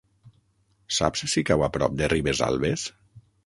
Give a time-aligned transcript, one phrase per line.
[0.99, 2.91] Saps si cau a prop de Ribesalbes?